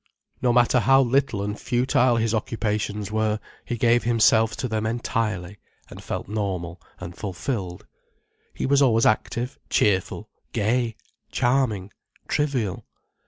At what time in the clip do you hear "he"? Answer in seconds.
3.63-3.77, 8.51-8.65